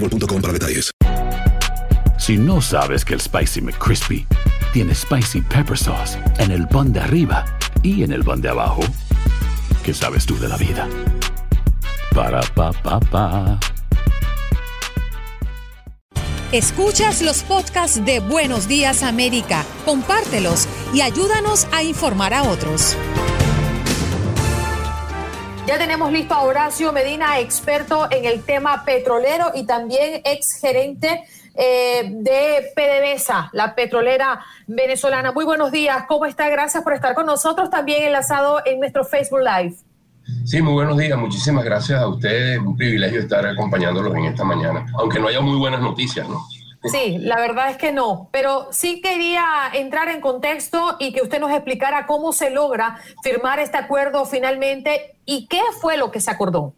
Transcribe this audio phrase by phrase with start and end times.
[0.00, 0.90] boostmobile.com para detalles.
[2.18, 4.26] Si no sabes que el Spicy McCrispy
[4.72, 7.44] tiene Spicy Pepper Sauce en el pan de arriba
[7.82, 8.82] y en el pan de abajo,
[9.82, 10.88] ¿qué sabes tú de la vida?
[12.14, 13.58] Para, pa, pa, pa.
[16.50, 22.96] Escuchas los podcasts de Buenos Días América, compártelos y ayúdanos a informar a otros.
[25.68, 31.24] Ya tenemos listo a Horacio Medina, experto en el tema petrolero y también ex gerente
[31.54, 35.30] eh, de PDVSA, la petrolera venezolana.
[35.32, 36.48] Muy buenos días, ¿cómo está?
[36.48, 39.76] Gracias por estar con nosotros, también enlazado en nuestro Facebook Live.
[40.46, 41.18] Sí, muy buenos días.
[41.18, 42.58] Muchísimas gracias a ustedes.
[42.58, 46.46] Un privilegio estar acompañándolos en esta mañana, aunque no haya muy buenas noticias, ¿no?
[46.84, 49.44] Sí, la verdad es que no, pero sí quería
[49.74, 55.16] entrar en contexto y que usted nos explicara cómo se logra firmar este acuerdo finalmente
[55.24, 56.74] y qué fue lo que se acordó.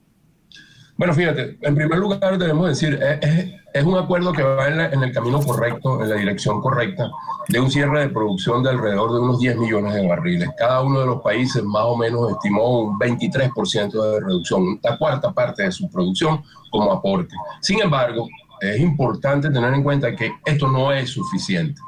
[0.97, 4.81] Bueno, fíjate, en primer lugar debemos decir, es, es- es un acuerdo que va en,
[4.81, 7.09] en el camino correcto, en la dirección correcta,
[7.47, 10.51] de un cierre de producción de alrededor de unos 10 millones de barriles.
[10.59, 15.31] Cada uno de los países más o menos estimó un 23% de reducción, la cuarta
[15.33, 17.33] parte de su producción como aporte.
[17.61, 18.27] Sin embargo,
[18.61, 21.81] es importante tener en cuenta que esto no es suficiente.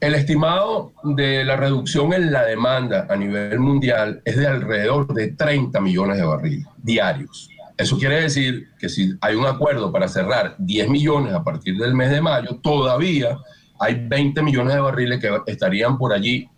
[0.00, 5.28] El estimado de la reducción en la demanda a nivel mundial es de alrededor de
[5.32, 7.48] 30 millones de barriles diarios.
[7.76, 11.94] Eso quiere decir que si hay un acuerdo para cerrar 10 millones a partir del
[11.94, 13.38] mes de mayo, todavía
[13.80, 16.48] hay 20 millones de barriles que estarían por allí,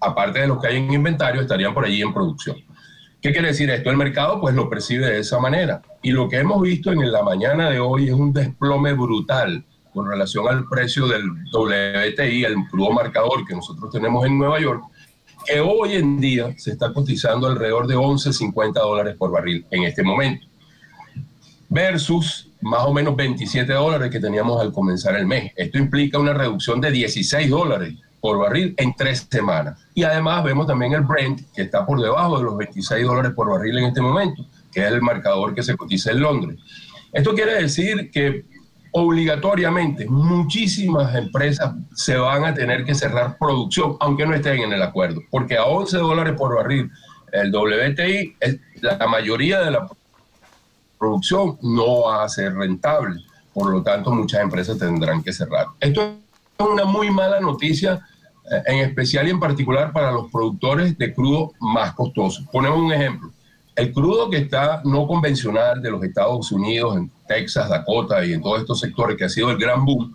[0.00, 2.56] aparte de los que hay en inventario, estarían por allí en producción.
[3.22, 3.88] ¿Qué quiere decir esto?
[3.88, 5.80] El mercado pues lo percibe de esa manera.
[6.02, 10.08] Y lo que hemos visto en la mañana de hoy es un desplome brutal con
[10.08, 14.82] relación al precio del WTI, el crudo marcador que nosotros tenemos en Nueva York,
[15.46, 20.02] que hoy en día se está cotizando alrededor de 11.50 dólares por barril en este
[20.02, 20.44] momento,
[21.68, 25.52] versus más o menos 27 dólares que teníamos al comenzar el mes.
[25.54, 29.84] Esto implica una reducción de 16 dólares por barril en tres semanas.
[29.94, 33.50] Y además vemos también el Brent, que está por debajo de los 26 dólares por
[33.50, 36.60] barril en este momento, que es el marcador que se cotiza en Londres.
[37.12, 38.44] Esto quiere decir que
[38.92, 44.82] obligatoriamente muchísimas empresas se van a tener que cerrar producción, aunque no estén en el
[44.82, 46.92] acuerdo, porque a 11 dólares por barril
[47.32, 48.36] el WTI,
[48.82, 49.88] la mayoría de la
[50.96, 53.20] producción no va a ser rentable,
[53.52, 55.66] por lo tanto muchas empresas tendrán que cerrar.
[55.80, 56.18] Esto
[56.64, 58.00] es una muy mala noticia,
[58.50, 62.46] eh, en especial y en particular para los productores de crudo más costosos.
[62.50, 63.30] Ponemos un ejemplo.
[63.74, 68.42] El crudo que está no convencional de los Estados Unidos, en Texas, Dakota y en
[68.42, 70.14] todos estos sectores que ha sido el gran boom,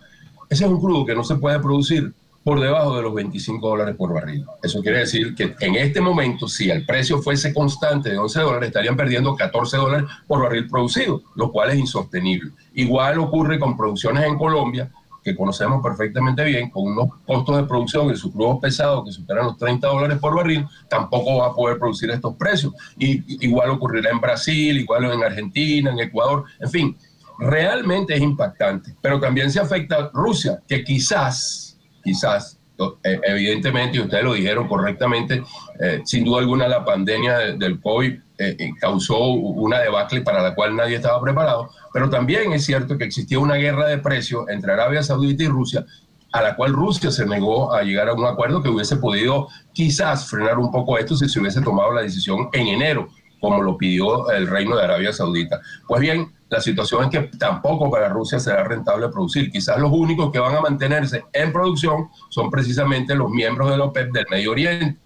[0.50, 2.14] ese es un crudo que no se puede producir
[2.48, 4.46] por debajo de los 25 dólares por barril.
[4.64, 8.68] Eso quiere decir que en este momento, si el precio fuese constante de 11 dólares,
[8.68, 12.52] estarían perdiendo 14 dólares por barril producido, lo cual es insostenible.
[12.74, 14.90] Igual ocurre con producciones en Colombia,
[15.28, 19.48] que conocemos perfectamente bien, con unos costos de producción en sus crudos pesados que superan
[19.48, 22.74] los 30 dólares por barril, tampoco va a poder producir estos precios.
[22.98, 26.98] Y igual ocurrirá en Brasil, igual en Argentina, en Ecuador, en fin,
[27.40, 28.96] realmente es impactante.
[29.02, 32.58] Pero también se afecta a Rusia, que quizás, quizás,
[33.04, 35.44] eh, evidentemente, y ustedes lo dijeron correctamente,
[35.82, 40.54] eh, sin duda alguna la pandemia de- del COVID eh, causó una debacle para la
[40.54, 44.74] cual nadie estaba preparado, pero también es cierto que existía una guerra de precios entre
[44.74, 45.86] Arabia Saudita y Rusia,
[46.32, 50.30] a la cual Rusia se negó a llegar a un acuerdo que hubiese podido quizás
[50.30, 54.30] frenar un poco esto si se hubiese tomado la decisión en enero, como lo pidió
[54.32, 55.62] el Reino de Arabia Saudita.
[55.88, 59.52] Pues bien, la situación es que tampoco para Rusia será rentable producir.
[59.52, 63.86] Quizás los únicos que van a mantenerse en producción son precisamente los miembros de la
[63.86, 64.98] OPEP del Medio Oriente.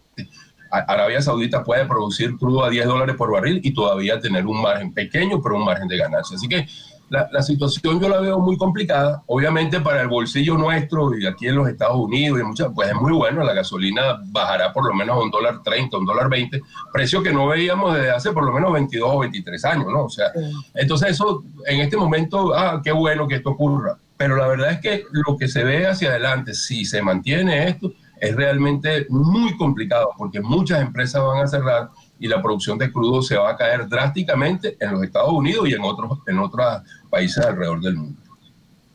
[0.72, 4.94] Arabia Saudita puede producir crudo a 10 dólares por barril y todavía tener un margen
[4.94, 6.38] pequeño, pero un margen de ganancia.
[6.38, 6.66] Así que
[7.12, 9.22] la, situación yo la veo muy complicada.
[9.28, 12.96] Obviamente para el bolsillo nuestro y aquí en los Estados Unidos y muchas, pues es
[12.96, 13.44] muy bueno.
[13.44, 16.62] La gasolina bajará por lo menos a un dólar 30, un dólar 20,
[16.94, 20.06] precio que no veíamos desde hace por lo menos 22 o 23 años, ¿no?
[20.06, 20.32] O sea,
[20.74, 23.98] entonces eso en este momento, ah, qué bueno que esto ocurra.
[24.16, 27.92] Pero la verdad es que lo que se ve hacia adelante, si se mantiene esto,
[28.22, 31.90] es realmente muy complicado porque muchas empresas van a cerrar
[32.20, 35.74] y la producción de crudo se va a caer drásticamente en los Estados Unidos y
[35.74, 38.22] en otros, en otros países alrededor del mundo.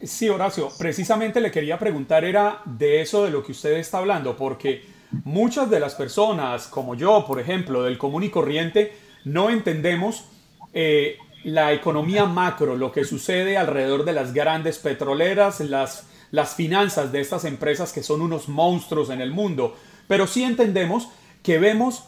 [0.00, 4.37] Sí, Horacio, precisamente le quería preguntar era de eso de lo que usted está hablando,
[4.37, 4.84] porque
[5.25, 10.26] muchas de las personas, como yo, por ejemplo, del común y corriente, no entendemos
[10.73, 17.12] eh, la economía macro, lo que sucede alrededor de las grandes petroleras, las, las finanzas
[17.12, 19.76] de estas empresas que son unos monstruos en el mundo,
[20.08, 21.08] pero sí entendemos
[21.43, 22.05] que vemos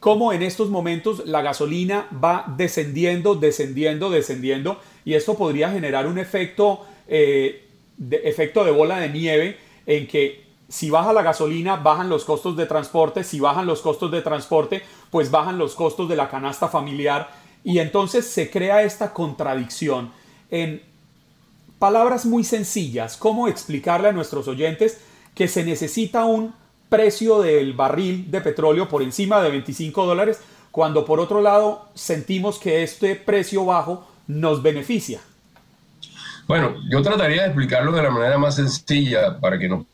[0.00, 6.18] cómo en estos momentos la gasolina va descendiendo, descendiendo, descendiendo, y esto podría generar un
[6.18, 7.68] efecto, eh,
[8.10, 12.66] efecto de bola de nieve en que si baja la gasolina, bajan los costos de
[12.66, 17.30] transporte, si bajan los costos de transporte, pues bajan los costos de la canasta familiar,
[17.64, 20.12] y entonces se crea esta contradicción
[20.50, 20.82] en
[21.78, 25.00] palabras muy sencillas, cómo explicarle a nuestros oyentes
[25.34, 26.54] que se necesita un
[26.88, 30.40] precio del barril de petróleo por encima de 25 dólares,
[30.70, 35.20] cuando por otro lado sentimos que este precio bajo nos beneficia?
[36.46, 39.84] Bueno, yo trataría de explicarlo de la manera más sencilla para que nos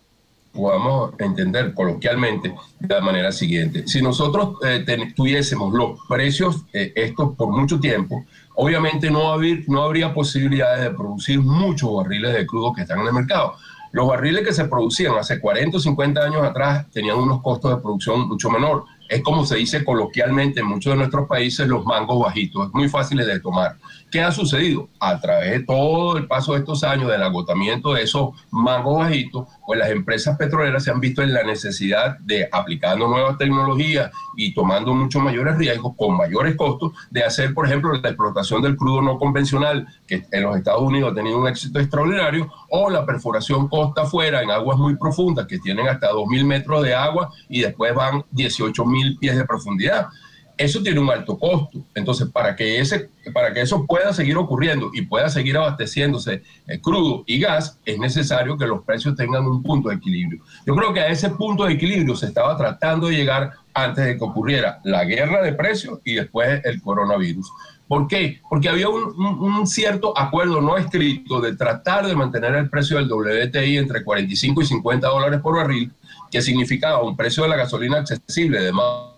[0.55, 3.87] podamos entender coloquialmente de la manera siguiente.
[3.87, 4.85] Si nosotros eh,
[5.15, 8.25] tuviésemos los precios eh, estos por mucho tiempo,
[8.55, 9.37] obviamente no,
[9.67, 13.55] no habría posibilidades de producir muchos barriles de crudo que están en el mercado.
[13.95, 17.81] Los barriles que se producían hace 40 o 50 años atrás tenían unos costos de
[17.81, 18.87] producción mucho menor.
[19.09, 22.89] Es como se dice coloquialmente en muchos de nuestros países, los mangos bajitos, es muy
[22.89, 23.77] fácil de tomar.
[24.11, 24.89] ¿Qué ha sucedido?
[24.99, 29.47] A través de todo el paso de estos años del agotamiento de esos mangos bajitos,
[29.67, 34.55] pues las empresas petroleras se han visto en la necesidad de, aplicando nuevas tecnologías y
[34.55, 39.01] tomando muchos mayores riesgos, con mayores costos, de hacer, por ejemplo, la explotación del crudo
[39.03, 43.69] no convencional, que en los Estados Unidos ha tenido un éxito extraordinario, o la perforación
[43.69, 47.95] costa afuera en aguas muy profundas, que tienen hasta 2.000 metros de agua y después
[47.95, 50.09] van 18.000 pies de profundidad
[50.56, 51.85] eso tiene un alto costo.
[51.95, 56.81] Entonces, para que, ese, para que eso pueda seguir ocurriendo y pueda seguir abasteciéndose eh,
[56.81, 60.43] crudo y gas, es necesario que los precios tengan un punto de equilibrio.
[60.67, 64.17] Yo creo que a ese punto de equilibrio se estaba tratando de llegar antes de
[64.17, 67.51] que ocurriera la guerra de precios y después el coronavirus.
[67.89, 68.41] ¿Por qué?
[68.49, 73.12] Porque había un, un, cierto acuerdo no escrito de tratar de mantener el precio del
[73.12, 75.93] WTI entre 45 y 50 dólares por barril,
[76.31, 79.14] que significaba un precio de la gasolina accesible de más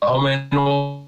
[0.00, 1.04] más o menos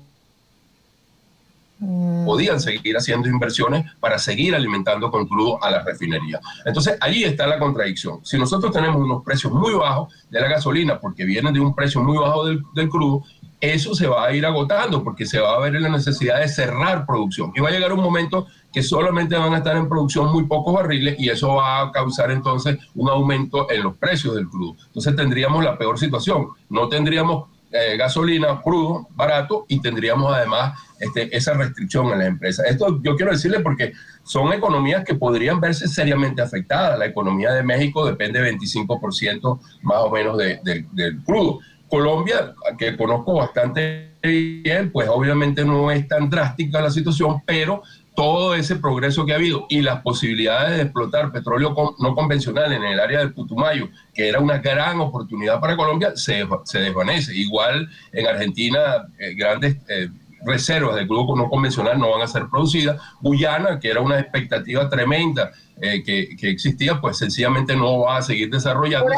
[1.79, 2.25] mm.
[2.25, 6.41] podían seguir haciendo inversiones para seguir alimentando con crudo a la refinería.
[6.65, 8.21] Entonces, allí está la contradicción.
[8.25, 12.03] Si nosotros tenemos unos precios muy bajos de la gasolina, porque vienen de un precio
[12.03, 13.25] muy bajo del, del crudo,
[13.61, 17.05] eso se va a ir agotando porque se va a ver la necesidad de cerrar
[17.07, 17.53] producción.
[17.57, 20.75] Y va a llegar un momento que solamente van a estar en producción muy pocos
[20.75, 24.77] barriles y eso va a causar entonces un aumento en los precios del crudo.
[24.87, 26.49] Entonces tendríamos la peor situación.
[26.69, 32.67] No tendríamos eh, gasolina crudo, barato, y tendríamos además este, esa restricción en las empresas.
[32.67, 33.93] Esto yo quiero decirle porque
[34.25, 36.99] son economías que podrían verse seriamente afectadas.
[36.99, 41.61] La economía de México depende 25% más o menos del crudo.
[41.89, 47.83] Colombia, que conozco bastante bien, pues obviamente no es tan drástica la situación, pero
[48.15, 52.83] todo ese progreso que ha habido y las posibilidades de explotar petróleo no convencional en
[52.83, 57.33] el área del Putumayo, que era una gran oportunidad para Colombia, se, desvanece.
[57.37, 60.09] Igual en Argentina, eh, grandes eh,
[60.45, 63.01] reservas de crudo no convencional no van a ser producidas.
[63.21, 68.23] Guyana, que era una expectativa tremenda eh, que, que, existía, pues sencillamente no va a
[68.23, 69.11] seguir desarrollando.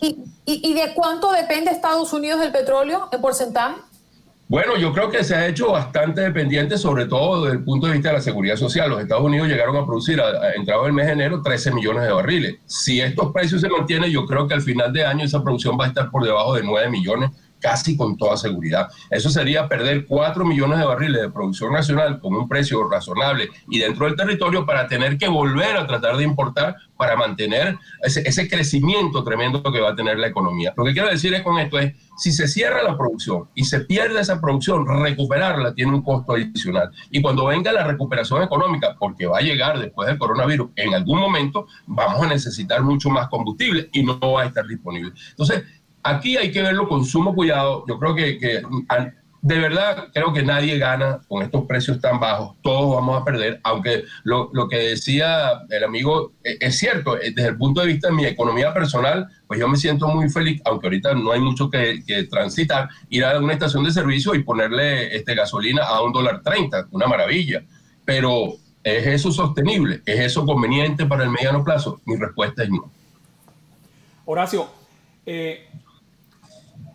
[0.00, 3.76] ¿Y, y, y de cuánto depende Estados Unidos del petróleo en porcentaje?
[4.46, 7.94] Bueno, yo creo que se ha hecho bastante dependiente, sobre todo desde el punto de
[7.94, 8.90] vista de la seguridad social.
[8.90, 12.12] Los Estados Unidos llegaron a producir, a, entrado el mes de enero, 13 millones de
[12.12, 12.56] barriles.
[12.66, 15.86] Si estos precios se mantienen, yo creo que al final de año esa producción va
[15.86, 17.30] a estar por debajo de 9 millones,
[17.64, 18.88] casi con toda seguridad.
[19.08, 23.78] Eso sería perder 4 millones de barriles de producción nacional con un precio razonable y
[23.78, 28.50] dentro del territorio para tener que volver a tratar de importar para mantener ese, ese
[28.50, 30.74] crecimiento tremendo que va a tener la economía.
[30.76, 33.80] Lo que quiero decir es con esto es, si se cierra la producción y se
[33.80, 36.90] pierde esa producción, recuperarla tiene un costo adicional.
[37.10, 41.18] Y cuando venga la recuperación económica, porque va a llegar después del coronavirus, en algún
[41.18, 45.12] momento vamos a necesitar mucho más combustible y no va a estar disponible.
[45.30, 45.64] Entonces,
[46.04, 47.84] aquí hay que verlo con sumo cuidado.
[47.88, 48.62] Yo creo que, que
[49.42, 52.56] de verdad creo que nadie gana con estos precios tan bajos.
[52.62, 57.32] Todos vamos a perder, aunque lo, lo que decía el amigo es, es cierto, eh,
[57.34, 60.62] desde el punto de vista de mi economía personal, pues yo me siento muy feliz,
[60.64, 64.42] aunque ahorita no hay mucho que, que transitar, ir a una estación de servicio y
[64.42, 67.62] ponerle este, gasolina a un dólar treinta, una maravilla.
[68.04, 70.02] Pero ¿es eso sostenible?
[70.04, 72.00] ¿Es eso conveniente para el mediano plazo?
[72.04, 72.90] Mi respuesta es no.
[74.26, 74.68] Horacio,
[75.26, 75.68] eh,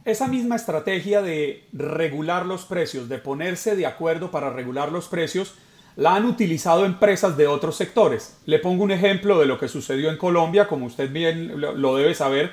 [0.10, 5.54] esa misma estrategia de regular los precios, de ponerse de acuerdo para regular los precios,
[5.96, 8.38] la han utilizado empresas de otros sectores.
[8.46, 12.16] Le pongo un ejemplo de lo que sucedió en Colombia, como usted bien lo debe
[12.16, 12.52] saber,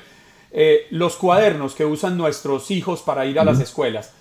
[0.53, 4.15] eh, los cuadernos que usan nuestros hijos para ir a las escuelas.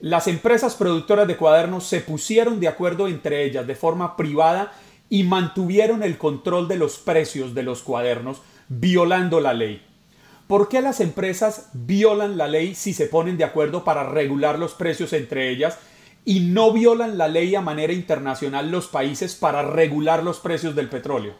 [0.00, 4.72] Las empresas productoras de cuadernos se pusieron de acuerdo entre ellas de forma privada
[5.08, 9.82] y mantuvieron el control de los precios de los cuadernos, violando la ley.
[10.48, 14.72] ¿Por qué las empresas violan la ley si se ponen de acuerdo para regular los
[14.72, 15.78] precios entre ellas
[16.24, 20.88] y no violan la ley a manera internacional los países para regular los precios del
[20.88, 21.34] petróleo?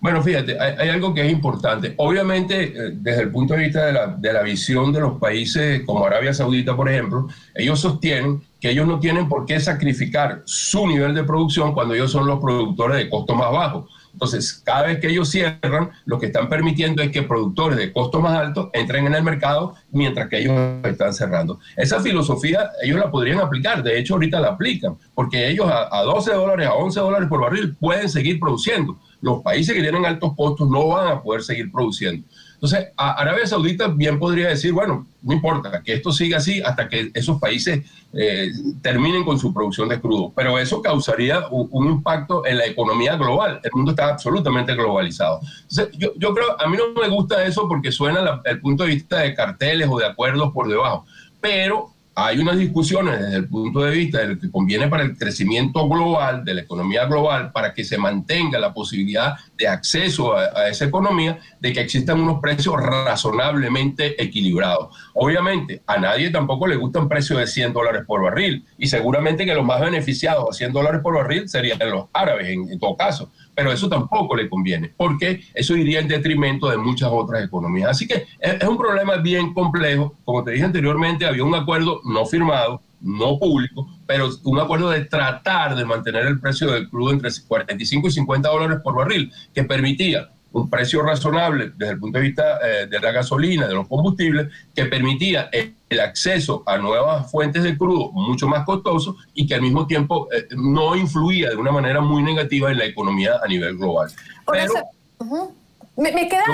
[0.00, 1.94] Bueno, fíjate, hay, algo que es importante.
[1.98, 5.82] Obviamente, eh, desde el punto de vista de la, de la visión de los países
[5.86, 10.88] como Arabia Saudita, por ejemplo, ellos sostienen que ellos no tienen por qué sacrificar su
[10.88, 13.86] nivel de producción cuando ellos son los productores de costo más bajo.
[14.12, 18.20] Entonces, cada vez que ellos cierran, lo que están permitiendo es que productores de costo
[18.20, 20.54] más alto entren en el mercado mientras que ellos
[20.84, 21.58] están cerrando.
[21.76, 26.02] Esa filosofía ellos la podrían aplicar, de hecho ahorita la aplican, porque ellos a, a
[26.02, 28.98] 12 dólares, a 11 dólares por barril pueden seguir produciendo.
[29.20, 32.26] Los países que tienen altos costos no van a poder seguir produciendo.
[32.62, 37.10] Entonces, Arabia Saudita bien podría decir, bueno, no importa, que esto siga así hasta que
[37.12, 42.58] esos países eh, terminen con su producción de crudo, pero eso causaría un, impacto en
[42.58, 43.58] la economía global.
[43.64, 45.40] El mundo está absolutamente globalizado.
[45.62, 48.84] Entonces, yo, yo creo, a mí no me gusta eso porque suena la, el punto
[48.84, 51.04] de vista de carteles o de acuerdos por debajo,
[51.40, 55.16] pero hay unas discusiones desde el punto de vista de lo que conviene para el
[55.16, 60.68] crecimiento global, de la economía global, para que se mantenga la posibilidad de acceso a,
[60.68, 64.94] esa economía, de que existan unos precios razonablemente equilibrados.
[65.14, 69.46] Obviamente, a nadie tampoco le gusta un precio de 100 dólares por barril, y seguramente
[69.46, 73.30] que los más beneficiados a 100 dólares por barril serían los árabes, en todo caso
[73.54, 77.90] pero eso tampoco le conviene, porque eso iría en detrimento de muchas otras economías.
[77.90, 80.14] Así que es, un problema bien complejo.
[80.24, 85.04] Como te dije anteriormente, había un acuerdo no firmado, no público, pero un acuerdo de
[85.04, 89.64] tratar de mantener el precio del crudo entre 45 y 50 dólares por barril, que
[89.64, 93.88] permitía un precio razonable desde el punto de vista eh, de la gasolina, de los
[93.88, 99.46] combustibles, que permitía el, el, acceso a nuevas fuentes de crudo mucho más costosos y
[99.46, 103.40] que al mismo tiempo eh, no influía de una manera muy negativa en la economía
[103.42, 104.10] a nivel global.
[104.44, 104.84] Por pero, eso,
[105.18, 105.50] uh -huh.
[105.96, 106.44] me, me, queda,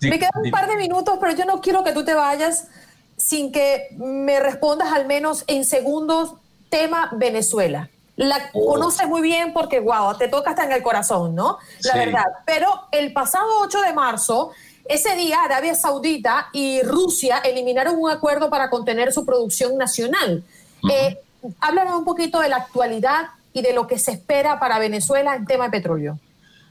[0.00, 2.68] sí, me quedan un par de minutos, pero yo no quiero que tú te vayas
[3.16, 6.34] sin que me respondas al menos en segundos
[6.68, 8.66] tema Venezuela la oh.
[8.66, 11.58] conoces muy bien porque, wow, te toca hasta en el corazón, ¿no?
[11.82, 11.98] La sí.
[11.98, 12.24] verdad.
[12.44, 14.50] Pero el pasado 8 de marzo,
[14.86, 20.42] ese día Arabia Saudita y Rusia eliminaron un acuerdo para contener su producción nacional.
[20.82, 20.92] Uh -huh.
[20.92, 21.18] eh,
[21.60, 25.46] háblanos un poquito de la actualidad y de lo que se espera para Venezuela en
[25.46, 26.18] tema de petróleo.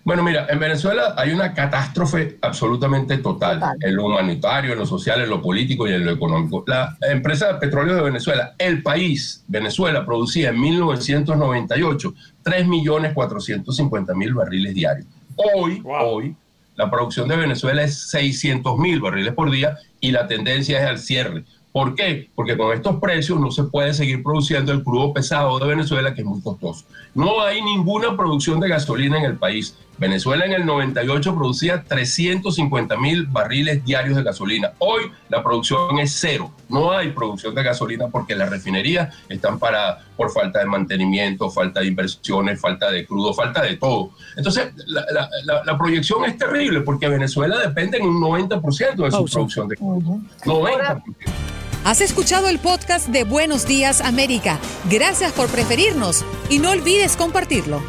[0.05, 4.85] Bueno, mira, en Venezuela hay una catástrofe absolutamente total, total, en lo humanitario, en lo
[4.85, 6.63] social, en lo político y en lo económico.
[6.67, 15.07] La empresa de petróleo de Venezuela, el país, Venezuela, producía en 1998 3.450.000 barriles diarios.
[15.38, 15.95] Hoy, wow.
[16.03, 16.35] hoy,
[16.75, 21.45] la producción de Venezuela es 600.000 barriles por día y la tendencia es al cierre.
[21.75, 22.29] ¿Por qué?
[22.34, 26.22] Porque con estos precios no se puede seguir produciendo el crudo pesado de Venezuela, que
[26.22, 26.86] es muy costoso.
[27.13, 29.77] No hay ninguna producción de gasolina en el país.
[29.98, 34.72] Venezuela en el 98 producía 350 mil barriles diarios de gasolina.
[34.79, 36.50] Hoy la producción es cero.
[36.70, 41.82] No hay producción de gasolina porque las refinerías están para por falta de mantenimiento, falta
[41.82, 44.12] de inversiones, falta de crudo, falta de todo.
[44.38, 49.12] Entonces, la, la, la, la proyección es terrible porque Venezuela depende en un 90% de
[49.12, 49.96] su oh, producción de crudo.
[49.96, 51.03] Uh -huh.
[51.03, 51.64] 90%.
[51.85, 54.57] Has escuchado el podcast de Buenos Días América.
[54.89, 57.79] Gracias por preferirnos y no olvides compartirlo.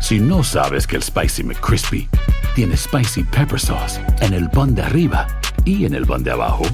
[0.00, 2.08] Si no sabes que el Spicy McCrispy
[2.56, 5.28] tiene Spicy Pepper Sauce en el pan de arriba
[5.64, 6.64] y en el pan de abajo,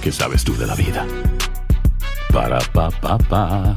[0.00, 1.04] ¿qué sabes tú de la vida?
[2.32, 3.76] Para, pa, pa, pa.